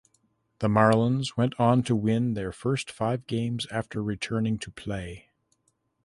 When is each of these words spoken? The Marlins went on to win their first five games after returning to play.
The 0.61 0.67
Marlins 0.67 1.37
went 1.37 1.53
on 1.59 1.83
to 1.83 1.95
win 1.95 2.33
their 2.33 2.51
first 2.51 2.89
five 2.89 3.27
games 3.27 3.67
after 3.69 4.01
returning 4.01 4.57
to 4.57 4.71
play. 4.71 5.29